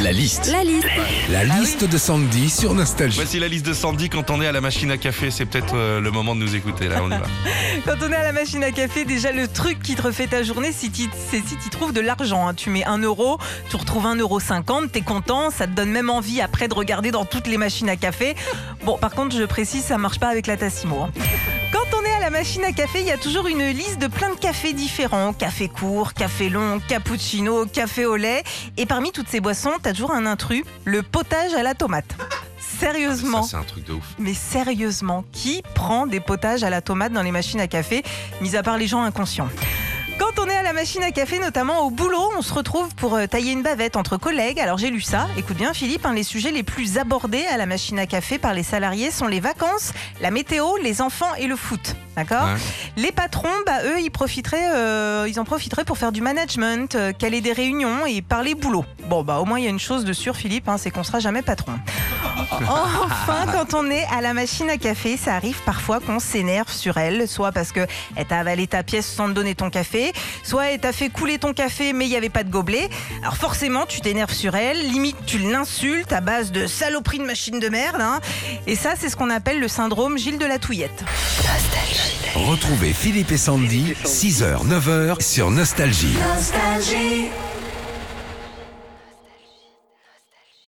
[0.00, 0.50] La liste.
[0.52, 0.86] La liste.
[1.30, 3.16] La de Sandy sur Nostalgie.
[3.16, 5.30] Voici la liste de Sandy quand on est à la machine à café.
[5.30, 6.86] C'est peut-être euh, le moment de nous écouter.
[6.88, 7.22] Là, on y va.
[7.84, 10.42] Quand on est à la machine à café, déjà le truc qui te refait ta
[10.42, 12.46] journée, si tu- c'est si tu trouves de l'argent.
[12.48, 12.54] hein.
[12.54, 13.38] Tu mets 1 euro,
[13.70, 14.40] tu retrouves 1,50 euro,
[14.86, 17.96] t'es content, ça te donne même envie après de regarder dans toutes les machines à
[17.96, 18.34] café.
[18.84, 21.02] Bon, par contre, je précise, ça marche pas avec la Tassimo.
[21.02, 21.10] hein.
[22.30, 25.32] La machine à café, il y a toujours une liste de plein de cafés différents.
[25.32, 28.42] Café court, café long, cappuccino, café au lait.
[28.76, 32.18] Et parmi toutes ces boissons, t'as toujours un intrus, le potage à la tomate.
[32.58, 33.44] Sérieusement.
[33.44, 34.04] C'est un truc de ouf.
[34.18, 38.02] Mais sérieusement, qui prend des potages à la tomate dans les machines à café,
[38.42, 39.48] mis à part les gens inconscients?
[40.18, 43.26] Quand on est la machine à café, notamment au boulot, on se retrouve pour euh,
[43.26, 44.60] tailler une bavette entre collègues.
[44.60, 45.26] Alors j'ai lu ça.
[45.38, 48.52] Écoute bien, Philippe, hein, les sujets les plus abordés à la machine à café par
[48.52, 51.96] les salariés sont les vacances, la météo, les enfants et le foot.
[52.16, 52.56] D'accord Ouais.
[52.96, 57.12] Les patrons, bah, eux, ils profiteraient, euh, ils en profiteraient pour faire du management, euh,
[57.12, 58.84] caler des réunions et parler boulot.
[59.08, 61.04] Bon, bah au moins il y a une chose de sûr, Philippe, hein, c'est qu'on
[61.04, 61.72] sera jamais patron.
[62.50, 66.96] Enfin, quand on est à la machine à café, ça arrive parfois qu'on s'énerve sur
[66.96, 70.12] elle, soit parce que elle t'a avalé ta pièce sans te donner ton café,
[70.42, 72.88] soit elle t'a fait couler ton café mais il n'y avait pas de gobelet.
[73.22, 77.58] Alors forcément, tu t'énerves sur elle, limite tu l'insultes à base de saloperie de machine
[77.58, 78.00] de merde.
[78.00, 78.20] hein.
[78.66, 81.04] Et ça, c'est ce qu'on appelle le syndrome Gilles de la Touillette.
[82.34, 86.16] Retrouvez Philippe et Sandy, 6h, 9h sur Nostalgie.
[86.34, 87.28] Nostalgie.